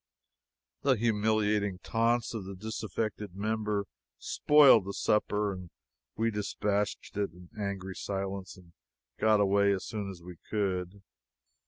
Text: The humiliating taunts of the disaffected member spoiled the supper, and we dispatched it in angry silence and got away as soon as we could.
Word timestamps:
The 0.81 0.95
humiliating 0.95 1.77
taunts 1.83 2.33
of 2.33 2.45
the 2.45 2.55
disaffected 2.55 3.35
member 3.35 3.85
spoiled 4.17 4.85
the 4.85 4.93
supper, 4.93 5.53
and 5.53 5.69
we 6.15 6.31
dispatched 6.31 7.15
it 7.15 7.29
in 7.33 7.51
angry 7.55 7.93
silence 7.95 8.57
and 8.57 8.73
got 9.19 9.39
away 9.39 9.71
as 9.71 9.85
soon 9.85 10.09
as 10.09 10.23
we 10.23 10.37
could. 10.49 11.03